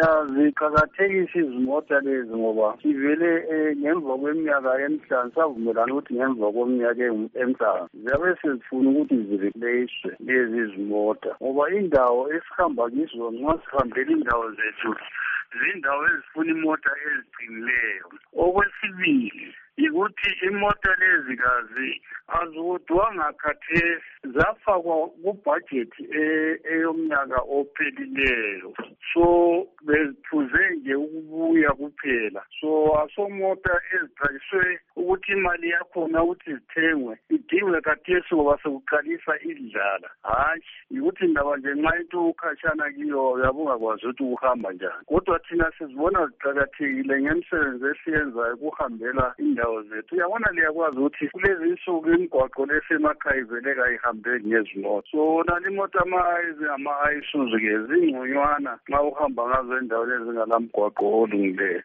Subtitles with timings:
[0.00, 7.02] siyaziqakathekisa izimota lezi ngoba sivele eh, ngemva kweminyaka emihlanu savumelana ukuthi ngemva kweminyaka
[7.42, 14.90] emihlanu ziyabe sezifuna ukuthi zireplacwe lezi zimota ngoba indawo esihamba kizo nxa sihambela indawo zethu
[15.60, 18.04] zindawo ezifuna imota eziqinileyo
[18.42, 19.46] okwesibili
[19.80, 21.88] yikuthi imota lezi kazi
[22.38, 28.68] azikudwanga khathesi zafakwa kubhajethi eh, eyomnyaka ophelileyo
[29.12, 29.28] so
[29.90, 32.70] bephuze nje ukubuya kuphela so
[33.04, 34.60] asomota ezithakiswe
[35.00, 41.92] ukuthi imali yakhona ukuthi zithengwe idingwe kathesi ngoba sekuqalisa indlala hhayi yikuthi ndaba nje nxa
[42.00, 49.82] into ukhatshana kiyo yabungakwazi ukuthi kuhamba njani kodwa thina sizibona ziqakathekile ngemisebenzi esiyenzayo kuhambela indawo
[49.82, 57.74] zethu uyabona liyakwazi ukuthi kulezi nsuku imigwaqo lesemakhaya iveleka ihambeki ngezimoto so nalo imoto ama-ayizingama-ayisuzu-ke
[57.88, 61.78] zingconywana nxa uhamba ngazo endaweni ezingalamgwaqo olungileyo